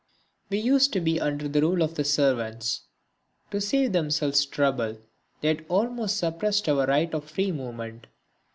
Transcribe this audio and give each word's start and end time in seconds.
We 0.49 0.57
used 0.57 0.93
to 0.93 0.99
be 0.99 1.21
under 1.21 1.47
the 1.47 1.61
rule 1.61 1.83
of 1.83 1.93
the 1.93 2.03
servants. 2.03 2.85
To 3.51 3.61
save 3.61 3.91
themselves 3.93 4.47
trouble 4.47 4.97
they 5.41 5.49
had 5.49 5.63
almost 5.69 6.17
suppressed 6.17 6.67
our 6.67 6.87
right 6.87 7.13
of 7.13 7.29
free 7.29 7.51
movement. 7.51 8.07